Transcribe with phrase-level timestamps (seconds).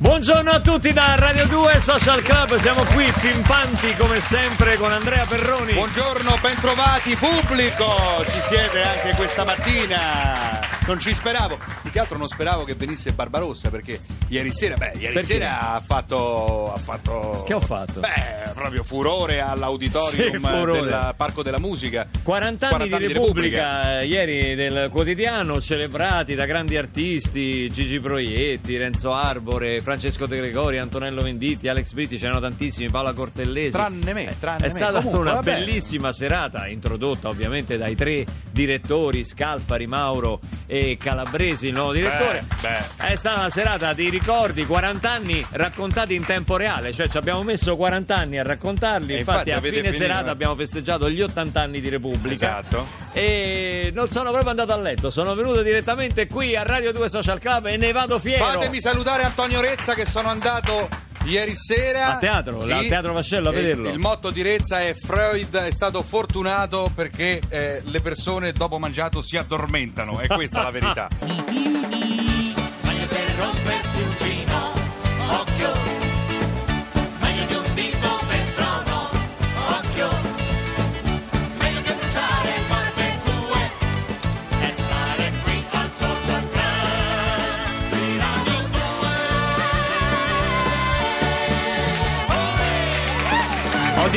[0.00, 5.24] Buongiorno a tutti da Radio 2 Social Club, siamo qui pimpanti come sempre con Andrea
[5.24, 5.72] Perroni.
[5.72, 10.67] Buongiorno, bentrovati pubblico, ci siete anche questa mattina.
[10.88, 14.92] Non ci speravo, più che altro non speravo che venisse Barbarossa perché ieri sera, beh,
[14.98, 15.34] ieri Perché?
[15.34, 17.42] sera ha fatto, ha fatto...
[17.46, 18.00] Che ho fatto?
[18.00, 20.80] Beh, proprio furore all'auditorium Sì, furore.
[20.80, 22.08] del Parco della Musica.
[22.22, 29.82] 40 anni, di Repubblica, ieri del quotidiano, celebrati da grandi artisti, Gigi Proietti, Renzo Arbore,
[29.82, 33.72] Francesco De Gregori, Antonello Venditti, Alex Britti, c'erano tantissimi, Paola Cortellesi.
[33.72, 34.70] Tranne me, tranne È me.
[34.70, 41.72] stata Comunque, una bellissima serata, introdotta ovviamente dai tre direttori, Scalfari, Mauro e Calabresi, il
[41.74, 42.44] nuovo direttore.
[42.60, 47.16] Beh, È stata una serata di ricordi, 40 anni raccontati in tempo reale, cioè ci
[47.16, 51.10] abbiamo messo 40 anni a raccontarli, E infatti, infatti a fine finito- serata abbiamo festeggiato
[51.10, 52.34] gli 80 anni di Repubblica.
[52.60, 52.86] Esatto.
[53.12, 57.38] E non sono proprio andato a letto, sono venuto direttamente qui a Radio 2 Social
[57.38, 58.44] Club e ne vado fiero.
[58.44, 60.88] Fatemi salutare Antonio Rezza che sono andato
[61.28, 63.90] ieri sera A teatro, al Teatro Vascello a E vederlo.
[63.90, 69.22] Il motto di Rezza è Freud è stato fortunato perché eh, le persone dopo mangiato
[69.22, 71.08] si addormentano, è questa la verità.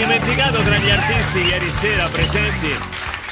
[0.01, 2.75] dimenticato tra gli artisti ieri sera presenti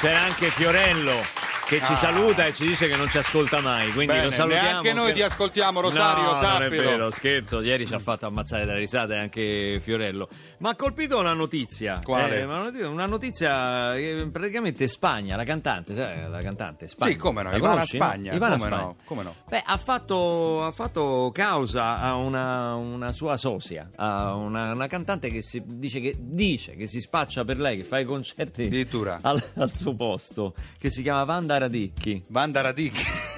[0.00, 1.39] c'era anche Fiorello
[1.70, 1.96] che ci Ah.
[1.96, 4.66] saluta e ci dice che non ci ascolta mai, quindi Bene, lo salutiamo.
[4.68, 8.26] neanche noi che- ti ascoltiamo, Rosario, no, Non è vero, scherzo, ieri ci ha fatto
[8.26, 10.28] ammazzare dalle risate anche Fiorello.
[10.58, 12.00] Ma ha colpito una notizia.
[12.02, 12.40] Quale?
[12.40, 17.12] Eh, una notizia, che praticamente Spagna, la cantante, sai, la cantante Spagna.
[17.12, 17.96] Sì, come no, La Ivana conosci?
[17.96, 18.82] Spagna, Ivana come Spagna.
[18.84, 19.34] no, come no.
[19.48, 25.30] Beh, ha fatto, ha fatto causa a una, una sua socia, a una, una cantante
[25.30, 29.18] che si, dice, che dice che si spaccia per lei, che fa i concerti Addirittura.
[29.22, 32.22] al, al suo posto, che si chiama Vanda Radicchi.
[32.28, 33.29] Banda Radicchi.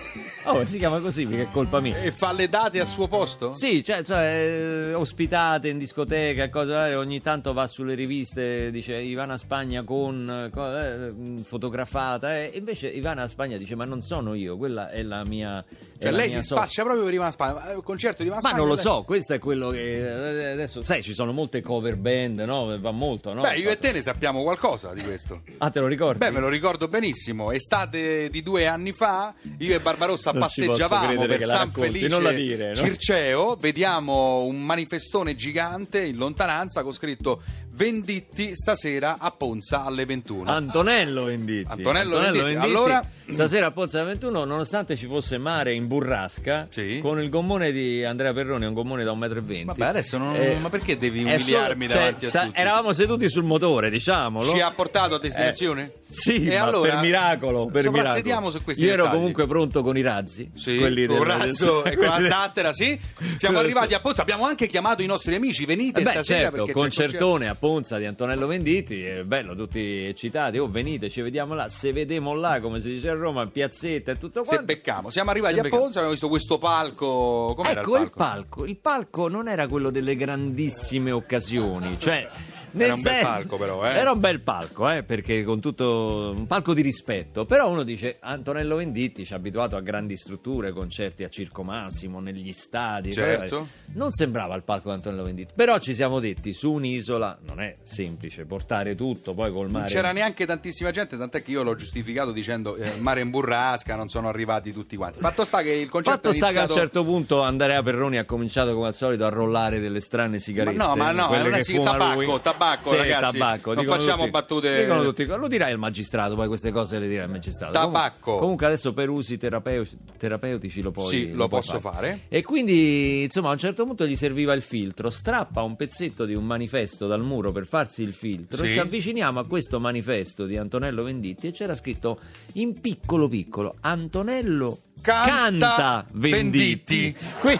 [0.44, 1.98] Oh, si chiama così perché è colpa mia.
[2.00, 3.52] e fa le date a suo posto?
[3.52, 8.96] Sì, cioè, cioè, eh, ospitate in discoteca cose varie, ogni tanto va sulle riviste, dice
[8.96, 14.34] Ivana Spagna con eh, eh, fotografata, eh, e invece Ivana Spagna dice ma non sono
[14.34, 15.64] io, quella è la mia...
[16.00, 16.62] Cioè, lei mia si socia".
[16.62, 17.52] spaccia proprio per Ivana Spagna.
[17.52, 18.64] Ma, eh, Il concerto di Ivana Ma Spagna.
[18.64, 22.40] non lo so, questo è quello che eh, adesso, sai, ci sono molte cover band,
[22.40, 22.76] no?
[22.80, 23.42] Va molto, no?
[23.42, 25.42] Beh, io e te ne sappiamo qualcosa di questo.
[25.58, 26.18] Ah, te lo ricordi?
[26.18, 27.52] Beh, me lo ricordo benissimo.
[27.52, 32.74] Estate di due anni fa, io e Barbarossa Posso passeggiavamo per San Felice dire, no?
[32.74, 37.42] Circeo, vediamo un manifestone gigante in lontananza con scritto
[37.82, 40.48] Venditti stasera a Ponza alle 21.
[40.48, 41.66] Antonello Venditti.
[41.68, 42.54] Antonello Venditti.
[42.54, 47.00] Allora- stasera a Pozza alle 21, nonostante ci fosse mare in burrasca, Sì.
[47.02, 49.66] con il gommone di Andrea Perroni, un gommone da 1,20 m.
[49.66, 52.60] Vabbè, adesso non- ma perché devi umiliarmi cioè, davanti a sa- tutti?
[52.60, 54.52] Eravamo seduti sul motore, diciamolo.
[54.52, 55.82] Ci ha portato a destinazione?
[55.82, 58.50] Eh, sì, E allora per miracolo, per miracolo.
[58.50, 59.16] su questi Io ero dettagli.
[59.18, 60.50] comunque pronto con i razzi.
[60.54, 62.96] Sì, quelli con del- razzo del- e con la zattera, sì.
[63.36, 66.72] Siamo arrivati a Ponza, abbiamo anche chiamato i nostri amici, venite Eh beh, stasera certo,
[66.72, 71.68] concertone a Ponza di Antonello Venditti, è bello, tutti eccitati, oh venite, ci vediamo là,
[71.68, 74.64] se vediamo là, come si dice a Roma, piazzetta e tutto Se quanto.
[74.66, 75.76] beccamo, siamo arrivati Se a.
[75.78, 77.54] Ponza, abbiamo visto questo palco.
[77.56, 78.16] Com'era ecco il il palco?
[78.16, 78.64] palco.
[78.66, 82.28] il palco non era quello delle grandissime occasioni, cioè
[82.72, 83.94] nel Era un bel senso- palco, però, eh.
[83.94, 87.44] Era un bel palco, eh, perché con tutto un palco di rispetto.
[87.44, 92.20] Però uno dice Antonello Venditti ci ha abituato a grandi strutture, concerti a Circo Massimo,
[92.20, 93.12] negli stadi.
[93.12, 93.66] Certo.
[93.94, 95.52] Non sembrava il palco di Antonello Venditti.
[95.54, 99.88] Però ci siamo detti, su un'isola non è semplice portare tutto, poi col Non mare.
[99.92, 104.08] c'era neanche tantissima gente, tant'è che io l'ho giustificato dicendo eh, mare in burrasca, non
[104.08, 105.18] sono arrivati tutti quanti.
[105.20, 106.80] Fatto sta che il concerto Fatto sta che a un iniziato...
[106.80, 110.76] certo punto Andrea Perroni ha cominciato come al solito a rollare delle strane sigarette.
[110.76, 112.26] Ma no, ma no, non è sì, fuma tabacco, lui.
[112.62, 113.38] Tabacco, Sì, ragazzi.
[113.38, 113.74] tabacco.
[113.74, 117.30] Non facciamo tutti- battute- tutti- lo dirà il magistrato, poi queste cose le dirà il
[117.30, 117.72] magistrato.
[117.72, 118.20] Tabacco.
[118.22, 122.20] Comunque, comunque adesso per usi terapeu- terapeutici lo puoi Sì, lo puoi posso fare.
[122.28, 126.34] E quindi, insomma, a un certo punto gli serviva il filtro, strappa un pezzetto di
[126.34, 128.72] un manifesto dal muro per farsi il filtro, Sì.
[128.72, 132.18] ci avviciniamo a questo manifesto di Antonello Venditti e c'era scritto
[132.54, 137.12] in piccolo piccolo Antonello Canta canta Venditti.
[137.12, 137.16] Venditti.
[137.40, 137.58] Qui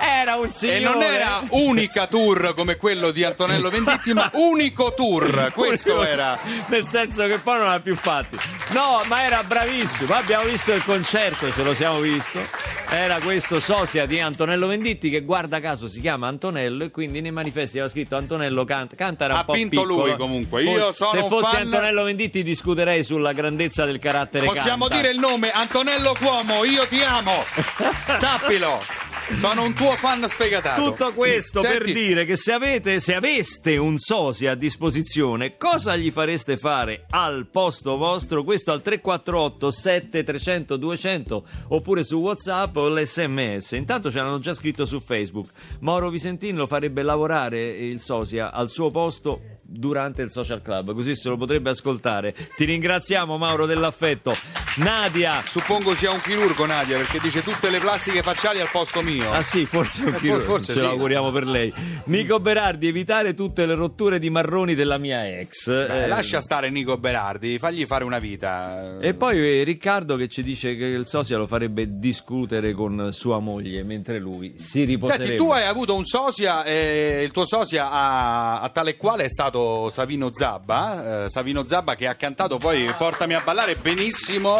[0.00, 4.92] era un E signore non era unica tour come quello di Antonello Venditti, ma unico
[4.94, 5.50] tour.
[5.52, 6.38] Questo era.
[6.68, 8.36] Nel senso che poi non ha più fatti.
[8.70, 10.14] No, ma era bravissimo.
[10.14, 12.40] Abbiamo visto il concerto, ce lo siamo visto.
[12.88, 17.32] Era questo sosia di Antonello Venditti che guarda caso si chiama Antonello e quindi nei
[17.32, 18.94] manifesti aveva scritto Antonello canta.
[18.94, 20.06] Canta era un Ha po' vinto piccolo.
[20.06, 20.62] lui comunque.
[20.62, 24.96] Io sono Se fossi fan- Antonello Venditti discuterei sulla grandezza del carattere Possiamo canta.
[25.02, 27.44] dire il nome Antonello Cuomo, io ti amo.
[28.16, 28.80] Sappilo.
[29.28, 30.82] Sono un tuo fan sfegatato.
[30.82, 35.96] Tutto questo per Senti, dire che se avete, se aveste un sosia a disposizione, cosa
[35.96, 38.44] gli fareste fare al posto vostro?
[38.44, 43.72] Questo al 348 7300 200 oppure su WhatsApp o l'SMS.
[43.72, 45.48] Intanto ce l'hanno già scritto su Facebook.
[45.80, 51.16] Mauro Visentin lo farebbe lavorare il sosia al suo posto durante il social club, così
[51.16, 52.34] se lo potrebbe ascoltare.
[52.54, 54.34] Ti ringraziamo Mauro dell'affetto.
[54.76, 59.30] Nadia Suppongo sia un chirurgo Nadia perché dice tutte le plastiche facciali al posto mio.
[59.32, 60.80] Ah sì, forse un Eh, chirurgo, forse ce sì.
[60.84, 61.72] l'auguriamo per lei.
[62.04, 65.68] Nico Berardi, evitare tutte le rotture di marroni della mia ex.
[65.68, 68.98] Beh, Eh, lascia stare Nico Berardi, fagli fare una vita.
[69.00, 73.38] E poi eh, Riccardo che ci dice che il sosia lo farebbe discutere con sua
[73.38, 75.26] moglie mentre lui si riposerebbe.
[75.28, 79.28] Senti, tu hai avuto un sosia, e il tuo sosia a, a tale quale è
[79.28, 79.55] stato
[79.90, 84.58] Savino Zabba, eh, Savino Zabba che ha cantato poi Portami a ballare benissimo.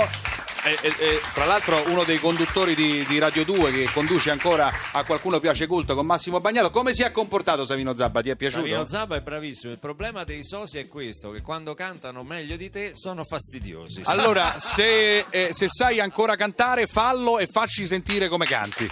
[0.65, 4.69] E, e- e, tra l'altro uno dei conduttori di, di Radio 2 che conduce ancora
[4.91, 8.21] a qualcuno piace culto con Massimo Bagnalo come si è comportato Savino Zabba?
[8.21, 8.63] Ti è piaciuto?
[8.63, 9.73] Savino Zabba è bravissimo.
[9.73, 14.03] Il problema dei sosia è questo: che quando cantano meglio di te sono fastidiosi.
[14.07, 18.91] Allora, se, eh, se sai ancora cantare, fallo e facci sentire come canti.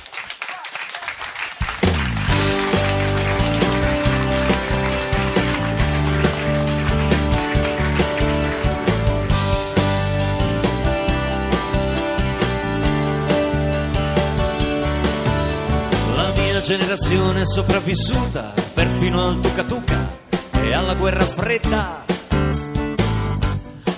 [16.64, 20.16] Generazione sopravvissuta perfino al Tuca Tuca
[20.62, 22.06] e alla guerra fredda,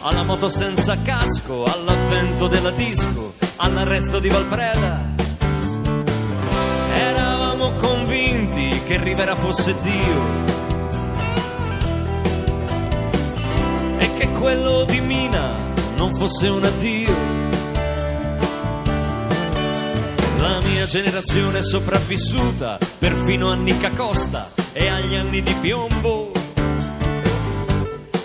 [0.00, 5.00] alla moto senza casco, all'avvento della disco, all'arresto di Valpreda.
[6.92, 10.22] Eravamo convinti che Rivera fosse Dio
[13.98, 15.54] e che quello di Mina
[15.94, 17.35] non fosse un addio.
[20.38, 26.30] La mia generazione è sopravvissuta perfino a Nica Costa e agli anni di piombo,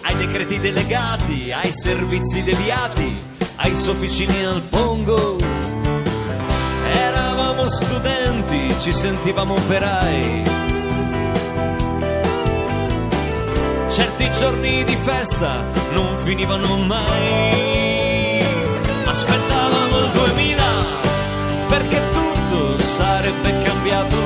[0.02, 3.18] ai decreti delegati, ai servizi deviati,
[3.56, 5.38] ai sofficini al pongo.
[6.94, 10.44] Eravamo studenti, ci sentivamo operai.
[13.90, 15.64] Certi giorni di festa
[15.94, 18.44] non finivano mai.
[19.06, 21.00] Aspettavamo il 2000
[21.72, 22.01] perché
[23.22, 24.18] sarebbe cambiato.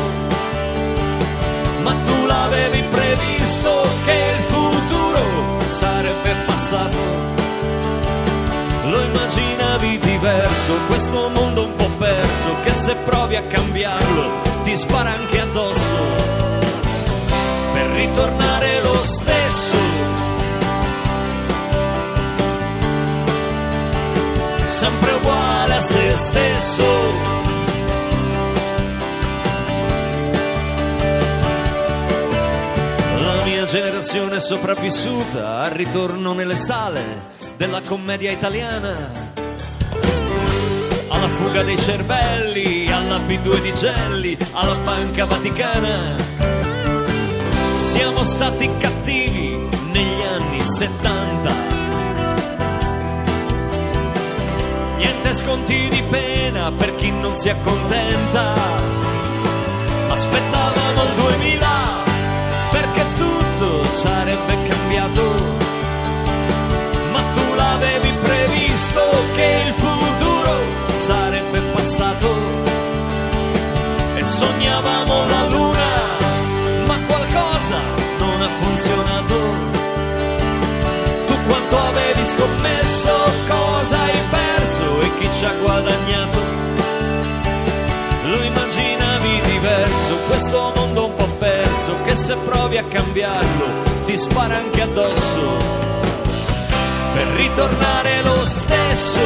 [1.84, 7.04] Ma tu l'avevi previsto che il futuro sarebbe passato.
[8.86, 14.32] Lo immaginavi diverso, questo mondo un po' perso, che se provi a cambiarlo
[14.64, 15.96] ti spara anche addosso.
[17.74, 19.78] Per ritornare lo stesso.
[24.68, 27.45] Sempre uguale a se stesso.
[34.06, 37.02] Generazione sopravvissuta al ritorno nelle sale
[37.58, 39.12] della commedia italiana.
[41.08, 46.18] Alla fuga dei cervelli, alla P2 di Gelli, alla banca vaticana.
[47.78, 51.54] Siamo stati cattivi negli anni 70.
[54.98, 58.54] Niente sconti di pena per chi non si accontenta.
[60.10, 61.68] Aspettavamo il 2000
[62.72, 63.35] perché tutto
[63.92, 65.24] sarebbe cambiato.
[67.12, 69.02] Ma tu l'avevi previsto
[69.34, 70.54] che il futuro
[70.94, 72.30] sarebbe passato.
[74.16, 75.90] E sognavamo la luna,
[76.88, 77.80] ma qualcosa
[78.20, 79.38] non ha funzionato.
[81.28, 83.14] Tu quanto avevi scommesso,
[83.48, 86.40] cosa hai perso e chi ci ha guadagnato?
[88.24, 88.85] Lo immaginavi
[90.16, 95.84] diverso, questo mondo un po' perso, che se provi a cambiarlo ti spara anche addosso.
[97.14, 99.20] Per ritornare lo stesso.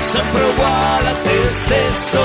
[0.00, 2.20] Sempre uguale a te stesso.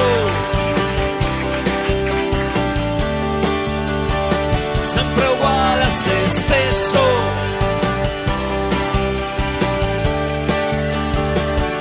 [4.82, 7.52] Sempre uguale a se stesso.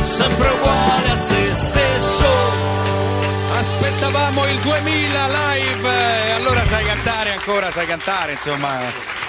[0.04, 0.71] sempre uguale
[1.22, 2.26] se stesso.
[3.54, 9.21] Aspettavamo il 2000 live, e allora sai cantare ancora, sai cantare, insomma.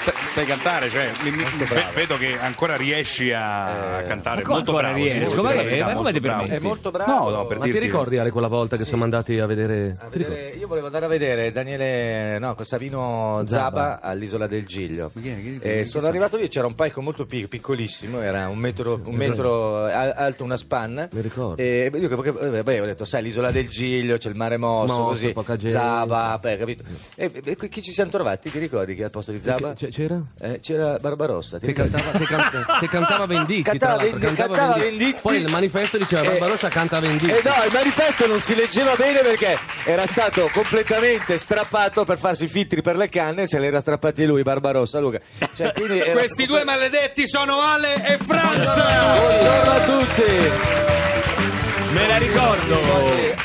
[0.00, 4.42] Sai, sai cantare, cioè, mi- mi- ve- vedo che ancora riesci a, a cantare.
[4.44, 5.30] Ma molto bravo, sì, riesco?
[5.34, 6.50] devo Ma che- ma come ti permetti?
[6.50, 7.10] È molto bravo.
[7.12, 9.96] No, no, per Ma ti dirti- ricordi Ale quella volta che siamo andati a vedere...
[9.98, 15.10] A Ti vedere- io volevo andare a vedere Daniele no, Savino Zaba all'isola del Giglio.
[15.14, 15.34] Ma chi è?
[15.40, 19.00] Chi- E chi sono arrivato lì, c'era un palco molto pic- piccolissimo, era un metro,
[19.04, 21.08] un metro al- alto, una spanna.
[21.12, 21.60] Mi ricordo.
[21.60, 25.02] E io che- perché- beh, ho detto, sai, l'isola del Giglio, c'è il mare mosso,
[25.02, 25.68] Mosso, così.
[25.68, 26.82] Zaba, beh, capito?
[27.16, 28.50] E, e chi ci siamo trovati?
[28.50, 29.54] Ti ricordi che al posto di Zaba?
[29.74, 30.20] C- c'era?
[30.40, 31.58] Eh, c'era Barbarossa.
[31.58, 35.18] Che cantava, che canta- che cantava Venditti, Cantava Vendi- cantava Venditti.
[35.22, 37.30] Poi il manifesto diceva Eh, Barbarossa canta Venditti.
[37.30, 42.46] Eh no, il manifesto non si leggeva bene perché era stato completamente strappato per farsi
[42.48, 45.20] filtri per le canne, se l'era strappati lui, Barbarossa, Luca.
[45.54, 45.72] Cioè,
[46.12, 48.74] Questi due maledetti sono Ale e Franz!
[48.74, 51.05] Buongiorno a tutti!
[51.96, 52.74] Me la ricordo.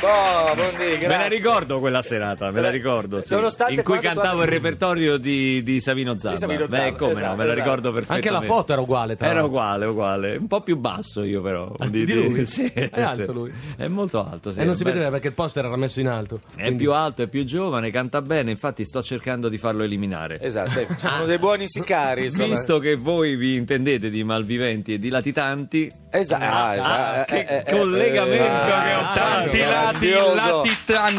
[0.04, 3.22] Oh, buondì, Me la ricordo quella serata, me la ricordo.
[3.22, 3.34] sì.
[3.70, 6.34] In cui cantavo il repertorio di, di Savino Zappa.
[6.34, 7.64] Di Savino Beh, Zappa, come no, esatto, me la esatto.
[7.64, 8.48] ricordo Anche perfettamente.
[8.48, 10.36] la foto era uguale, tra Era uguale, uguale.
[10.36, 11.74] Un po' più basso io però.
[11.78, 12.46] Ah, di lui?
[12.52, 13.52] Sì, È alto lui?
[13.78, 14.60] È molto alto, sì.
[14.60, 16.42] e non si Beh, vedeva perché il poster era messo in alto.
[16.54, 20.40] È Quindi- più alto, è più giovane, canta bene, infatti sto cercando di farlo eliminare.
[20.42, 22.50] Esatto, eh, ci sono dei buoni sicari, insomma.
[22.50, 27.22] Visto che voi vi intendete di malviventi e di latitanti, Esatto, ah, esatto.
[27.22, 29.12] Ah, che eh, eh, collegamento eh, che ho ah.
[29.14, 30.10] Tanti lati.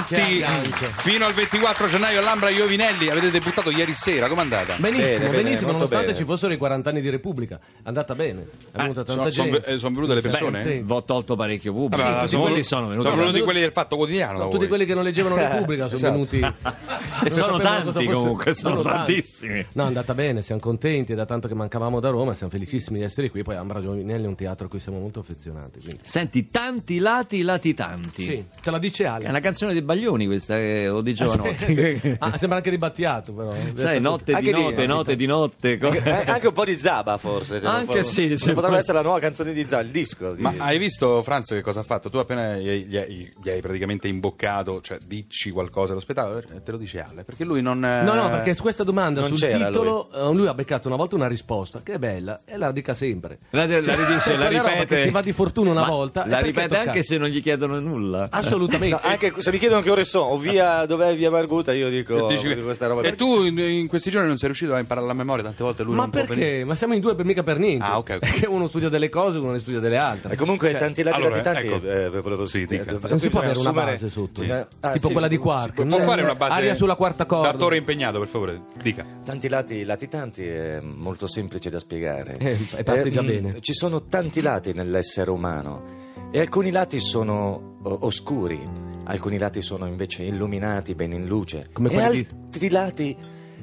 [0.06, 0.86] Che aggancio.
[0.96, 3.08] Fino al 24 gennaio all'Ambra Iovinelli.
[3.08, 4.74] Avete debuttato ieri sera, com'è andata?
[4.76, 6.18] Benissimo, Bene, bene, benissimo, nonostante bene.
[6.18, 7.58] ci fossero i 40 anni di Repubblica.
[7.58, 8.46] È andata bene.
[8.72, 9.64] È venuta tanta sono, gente.
[9.72, 10.62] eh, sono venute le persone?
[10.62, 10.84] Beh, sì.
[10.86, 12.02] ho tolto parecchio pubblico.
[12.02, 12.62] Vabbè, Tutti sono, venuti.
[12.64, 14.38] sono venuti quelli del Fatto Quotidiano.
[14.38, 14.68] da Tutti voi.
[14.68, 16.12] quelli che non leggevano Repubblica sono Esatto.
[16.12, 16.40] venuti.
[17.24, 19.12] E sono tanti comunque, sono tanti.
[19.14, 19.64] tantissimi.
[19.74, 22.98] No, è andata bene, siamo contenti, è da tanto che mancavamo da Roma, siamo felicissimi
[22.98, 23.44] di essere qui.
[23.44, 25.78] Poi Ambra Giovinelli è un teatro a cui siamo molto affezionati.
[25.78, 26.00] quindi.
[26.02, 27.10] Senti, tanti lati
[27.42, 28.22] latitanti.
[28.22, 29.26] Sì, te la dice Ale.
[29.26, 32.00] È una canzone dei Baglioni questa, eh, o di Giovanotti.
[32.22, 33.52] Ah, sembra anche di Battiato, però.
[33.74, 35.78] Sai, notte Anche di di- notte, notte di notte.
[35.78, 37.56] Eh, Anche un po' di Zaba forse.
[37.64, 40.32] Anche può- sì, sì, Potrebbe può- essere la nuova canzone di Zaba, il disco.
[40.32, 42.10] di- Ma hai visto Franz che cosa ha fatto?
[42.10, 46.62] Tu appena gli, gli hai, gli hai praticamente imboccato, cioè dici qualcosa allo spettacolo, eh,
[46.62, 47.84] te lo dice Ale, perché lui non...
[47.84, 50.46] eh, No, no, perché su questa domanda non sul titolo eh, lui.
[50.46, 53.38] ha beccato una volta una risposta che è bella e la dica sempre.
[53.50, 54.86] La, la ridice, la ripete.
[54.86, 57.01] che ti va di fortuna una Ma volta, e La ripete toccare?
[57.02, 58.28] Anche se non gli chiedono nulla.
[58.30, 58.94] Assolutamente.
[58.94, 62.26] No, anche se mi chiedono che ore sono, o via, dov'è via Marguta, io dico
[62.26, 63.02] Dici questa roba.
[63.02, 65.82] E tu in, in questi giorni non sei riuscito a imparare la memoria tante volte
[65.82, 66.48] lui Ma non può venire.
[66.48, 66.64] perché?
[66.64, 67.84] Ma siamo in due per mica per niente.
[67.84, 68.18] Ah, ok.
[68.18, 70.32] Perché uno studia delle cose, uno ne studia delle altre.
[70.32, 71.88] E comunque Cioè, tanti lati allora, tanti ecco.
[71.88, 72.84] eh, volevo Sì, dica.
[72.84, 74.42] eh, non si può bisogna avere una base sotto.
[74.42, 74.50] Sì.
[74.50, 75.84] Ah, tipo sì, quella di Quark.
[75.86, 77.50] Può Eh, fare una base Aria sulla quarta corda.
[77.52, 79.04] D'attore impegnato, per favore, dica.
[79.24, 82.36] Tanti lati, lati tanti è molto semplice da spiegare.
[82.38, 83.60] Eh, e parte già mm, bene.
[83.60, 88.60] Ci sono tanti lati nell'essere umano e alcuni lati sono oscuri,
[89.04, 91.68] alcuni lati sono invece illuminati, ben in luce.
[91.72, 93.16] Come e quelli di- altri lati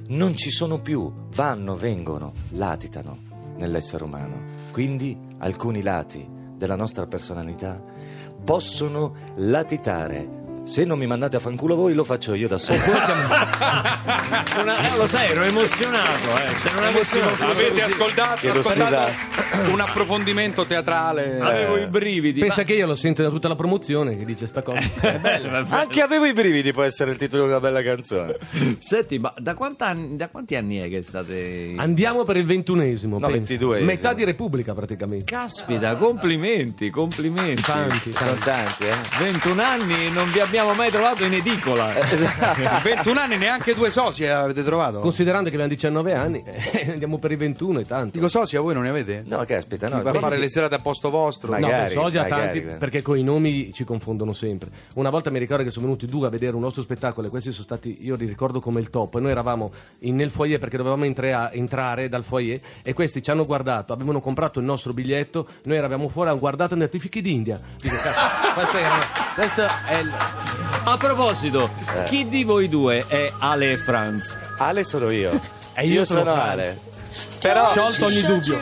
[0.07, 3.17] non ci sono più, vanno, vengono, latitano
[3.57, 4.57] nell'essere umano.
[4.71, 7.81] Quindi alcuni lati della nostra personalità
[8.43, 10.37] possono latitare.
[10.69, 12.77] Se non mi mandate a fanculo voi, lo faccio io da solo.
[14.61, 16.27] Una- eh, lo sai, ero emozionato.
[16.45, 16.55] Eh.
[16.57, 19.11] Se non avessi Avete ascoltato, ascoltato
[19.71, 21.39] un approfondimento teatrale?
[21.39, 22.41] avevo i brividi.
[22.41, 24.79] Pensa ma- che io lo sento da tutta la promozione che dice sta cosa.
[25.09, 25.65] È bella.
[25.69, 28.37] Anche avevo i brividi può essere il titolo di una bella canzone.
[28.77, 31.73] Senti, ma da, quant'anni- da quanti anni è che state...
[31.77, 33.17] Andiamo per il ventunesimo.
[33.17, 33.55] No, pensa.
[33.55, 33.83] 22esimo.
[33.85, 35.25] Metà di Repubblica praticamente.
[35.25, 37.63] Caspita, complimenti, complimenti.
[37.63, 38.43] Tanti, Sono tanti.
[38.43, 39.23] tanti, eh.
[39.23, 41.91] 21 anni e non vi abbiamo mai trovato in edicola.
[42.83, 44.99] 21 anni, neanche due soci avete trovato?
[44.99, 48.11] Considerando che abbiamo 19 anni, eh, andiamo per i 21 e tanto.
[48.13, 49.23] Dico soci, a voi non ne avete?
[49.27, 50.01] No, caspita, no.
[50.01, 51.51] Va a fare le serate a posto vostro?
[51.51, 52.77] Ma- No, Magari, già magari, tanti eh.
[52.77, 54.69] perché con i nomi ci confondono sempre.
[54.95, 57.51] Una volta mi ricordo che sono venuti due a vedere un nostro spettacolo e questi
[57.51, 59.15] sono stati, io li ricordo come il top.
[59.15, 63.29] E noi eravamo in- nel foyer perché dovevamo entra- entrare dal foyer e questi ci
[63.31, 66.95] hanno guardato, avevano comprato il nostro biglietto, noi eravamo fuori, hanno guardato e hanno detto
[66.97, 67.59] i fichi d'India.
[67.81, 68.99] Dico, cazzo, questo, era-
[69.35, 70.48] questo è il...
[70.89, 71.69] A proposito,
[72.05, 74.35] chi di voi due è Ale e Franz?
[74.57, 75.39] Ale sono io.
[75.73, 76.51] E io sono sono Franz.
[76.51, 76.79] Ale.
[77.39, 78.57] Però Sciolto ogni dubbio.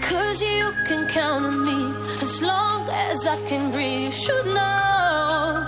[0.00, 4.04] Cause you can count on me as long as I can breathe.
[4.04, 5.62] You should know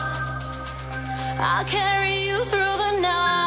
[1.39, 3.46] I'll carry you through the night,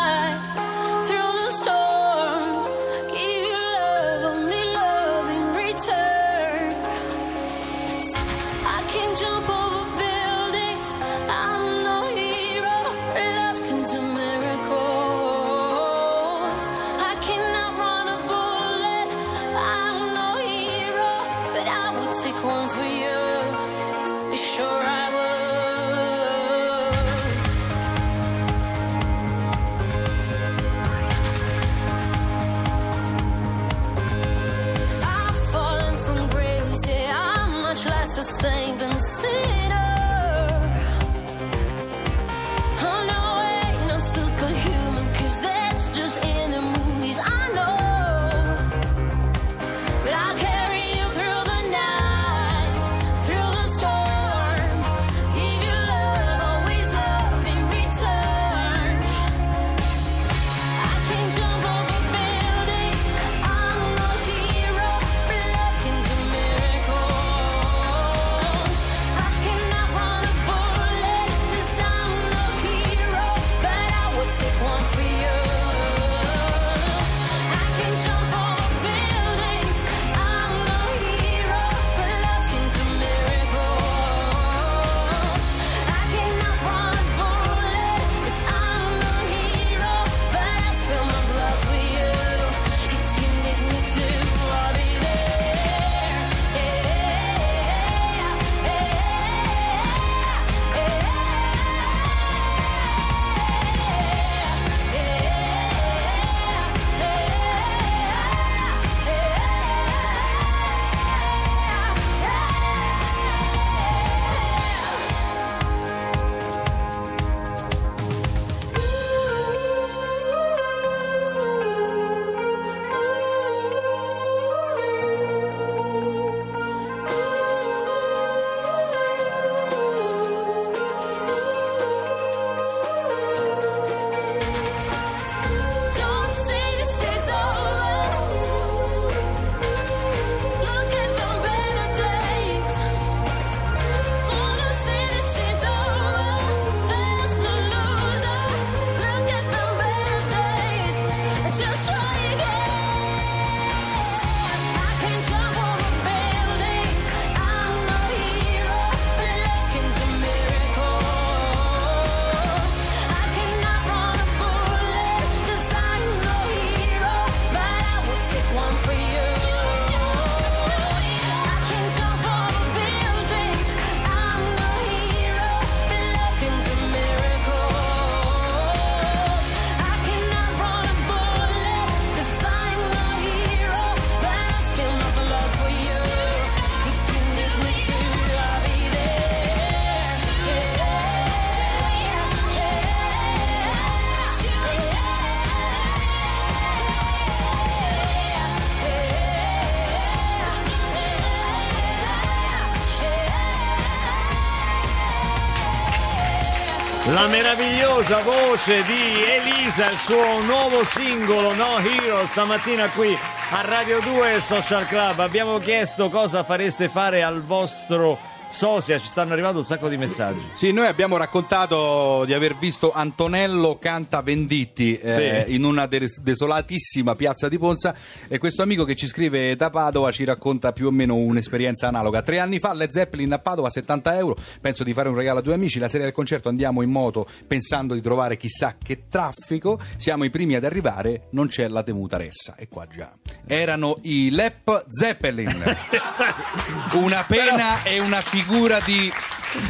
[207.20, 213.14] La meravigliosa voce di Elisa, il suo nuovo singolo No Hero, stamattina qui
[213.52, 215.20] a Radio 2 Social Club.
[215.20, 218.18] Abbiamo chiesto cosa fareste fare al vostro
[218.50, 220.42] sosia, ci stanno arrivando un sacco di messaggi.
[220.56, 225.54] Sì, noi abbiamo raccontato di aver visto Antonello Canta Venditti eh, Sì.
[225.54, 227.94] in una des- desolatissima piazza di Ponza
[228.28, 232.22] e questo amico che ci scrive da Padova ci racconta più o meno un'esperienza analoga.
[232.22, 235.42] Tre anni fa Led Zeppelin a Padova 70 euro, penso di fare un regalo a
[235.42, 239.80] due amici, la sera del concerto andiamo in moto pensando di trovare chissà che traffico,
[239.98, 243.12] siamo i primi ad arrivare, non c'è la temuta ressa e qua già.
[243.46, 245.48] Erano i Lep Zeppelin,
[246.94, 249.12] una pena e una figura di...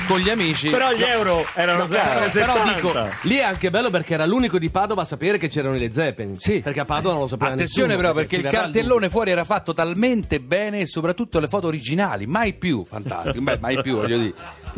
[0.08, 0.70] con gli amici.
[0.70, 2.74] Però gli euro erano sempre Però 70.
[2.74, 5.80] dico, lì è anche bello perché era l'unico di Padova a sapere che c'erano i
[5.80, 6.38] Led Zeppelin.
[6.40, 6.62] Sì.
[6.62, 8.02] Perché a Padova non lo sapeva Attenzione nessuno.
[8.10, 11.68] però perché il ci verrà cartellone fuori era fatto talmente bene e soprattutto le foto
[11.68, 14.34] originali, mai più, fantastico, beh, mai più voglio dire.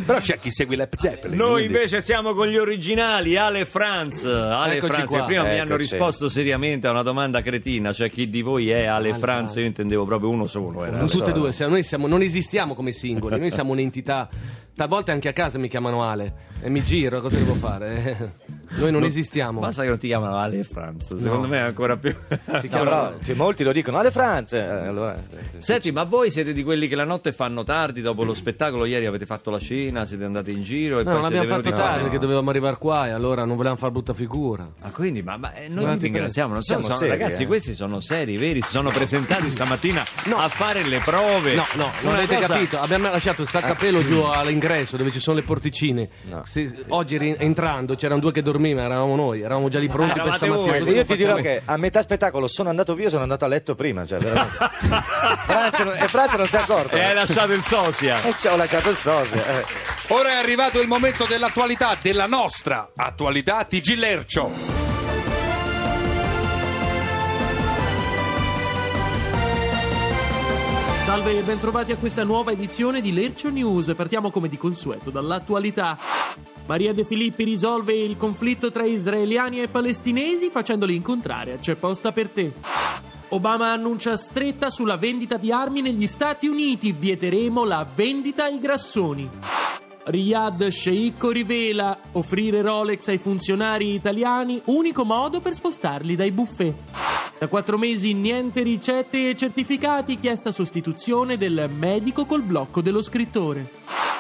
[0.06, 1.36] Però c'è chi segue Led Zeppelin.
[1.38, 4.24] Noi quindi- invece siamo con gli originali, Ale Franz.
[4.26, 5.24] Ale Eccoci Franz, qua.
[5.24, 5.78] prima mi hanno Eccoci.
[5.78, 9.20] risposto seriamente a una domanda cretina, cioè chi di voi è Ale Ale Franz?
[9.22, 9.56] Franz.
[9.56, 10.86] Io intendevo proprio uno solo.
[10.86, 14.30] Era Non tutte e due, noi siamo- non esistiamo come singoli, noi siamo un'entità.
[14.76, 18.34] Talvolta anche a casa mi chiamano Ale e mi giro, cosa devo fare?
[18.78, 19.60] Noi non esistiamo.
[19.60, 22.12] Basta che non ti chiamano Ale Franz, secondo me è ancora più.
[22.12, 24.60] Ci No, chiamano- cioè, molti lo dicono alle Franze.
[24.60, 28.24] eh, allora, eh, Senti, ma voi siete di quelli che la notte fanno tardi dopo
[28.24, 28.86] lo spettacolo?
[28.86, 31.56] Ieri avete fatto la cena, siete andati in giro e No, poi non siete abbiamo
[31.56, 31.90] fatto venuti qua?
[31.90, 34.68] tardi perché dovevamo arrivare qua e allora non volevamo fare brutta figura.
[34.82, 37.44] Ah, quindi, ma, ma, eh, noi Ma vi ti ringraziamo, non siamo sono- seri, ragazzi,
[37.44, 37.48] eh.
[37.48, 41.56] questi sono seri, veri, si sono presentati stamattina a fare le prove.
[41.56, 42.80] No, no, non avete cosa- capito.
[42.80, 46.10] Abbiamo lasciato il saccapelo giù all'ingresso dove ci sono le porticine.
[46.30, 46.44] No.
[46.46, 50.80] Se- oggi entrando c'erano due che dormivano, eravamo noi, eravamo già lì pronti per stamattina.
[50.80, 50.94] voi.
[50.94, 54.06] Io ti dirò che a metà spettacolo sono andato via, sono andato a letto prima.
[54.06, 54.58] Cioè, veramente.
[55.46, 56.96] Franz non- e Franz non si è accorto.
[56.96, 58.22] E hai lasciato il sosia.
[58.24, 59.46] E ci ho lasciato il sosia.
[59.60, 59.66] eh.
[60.10, 64.91] Ora è arrivato il momento dell'attualità, della nostra attualità, TG Lercio.
[71.12, 73.92] Salve e bentrovati a questa nuova edizione di Lercio News.
[73.98, 75.98] Partiamo come di consueto dall'attualità.
[76.66, 82.14] Maria De Filippi risolve il conflitto tra israeliani e palestinesi facendoli incontrare a C'è posta
[82.14, 82.54] per te.
[83.28, 86.94] Obama annuncia stretta sulla vendita di armi negli Stati Uniti.
[86.94, 89.30] Vieteremo la vendita ai grassoni.
[90.06, 96.74] Riyadh Sceicco rivela offrire Rolex ai funzionari italiani, unico modo per spostarli dai buffet.
[97.42, 103.68] Da quattro mesi niente ricette e certificati, chiesta sostituzione del medico col blocco dello scrittore.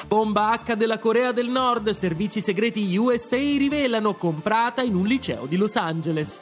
[0.07, 5.55] Bomba H della Corea del Nord, servizi segreti USA rivelano comprata in un liceo di
[5.55, 6.39] Los Angeles.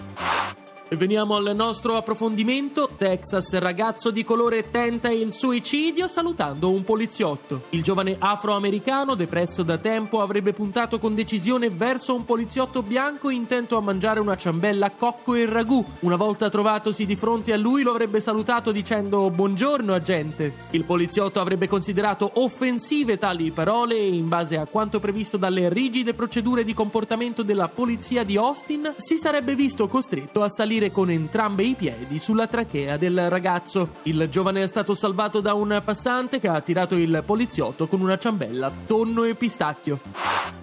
[0.91, 2.89] Veniamo al nostro approfondimento.
[2.97, 7.61] Texas, ragazzo di colore tenta il suicidio salutando un poliziotto.
[7.69, 13.77] Il giovane afroamericano, depresso da tempo, avrebbe puntato con decisione verso un poliziotto bianco intento
[13.77, 15.85] a mangiare una ciambella cocco e ragù.
[15.99, 20.53] Una volta trovatosi di fronte a lui lo avrebbe salutato dicendo buongiorno agente.
[20.71, 26.15] Il poliziotto avrebbe considerato offensive tali parole e in base a quanto previsto dalle rigide
[26.15, 31.71] procedure di comportamento della polizia di Austin si sarebbe visto costretto a salire con entrambi
[31.71, 33.89] i piedi sulla trachea del ragazzo.
[34.03, 38.17] Il giovane è stato salvato da un passante che ha tirato il poliziotto con una
[38.17, 39.99] ciambella tonno e pistacchio.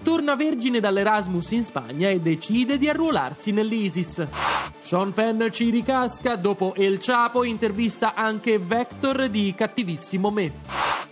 [0.01, 4.27] Torna vergine dall'Erasmus in Spagna e decide di arruolarsi nell'ISIS.
[4.81, 10.51] Sean Penn ci ricasca, dopo El Chapo intervista anche Vector di Cattivissimo Me.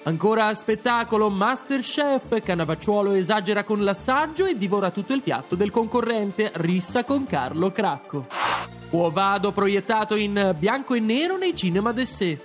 [0.03, 6.51] Ancora a spettacolo Masterchef, Canavacciuolo esagera con l'assaggio e divora tutto il piatto del concorrente,
[6.55, 8.54] rissa con Carlo Cracco.
[8.91, 12.37] Uovado proiettato in bianco e nero nei cinema d'essè.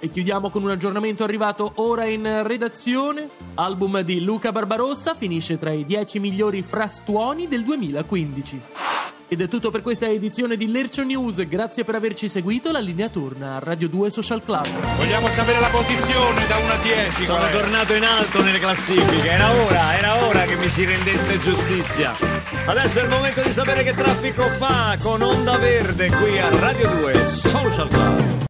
[0.00, 3.28] E chiudiamo con un aggiornamento arrivato ora in redazione.
[3.54, 8.60] Album di Luca Barbarossa finisce tra i 10 migliori frastuoni del 2015.
[9.30, 11.46] Ed è tutto per questa edizione di Lercio News.
[11.46, 12.72] Grazie per averci seguito.
[12.72, 14.66] La linea torna a Radio 2 Social Club.
[14.96, 17.22] Vogliamo sapere la posizione da 1 a 10.
[17.24, 17.50] Sono è?
[17.50, 22.14] tornato in alto nelle classifiche, era ora, era ora che mi si rendesse giustizia.
[22.64, 26.88] Adesso è il momento di sapere che traffico fa con Onda Verde qui a Radio
[26.88, 28.38] 2 Social Club.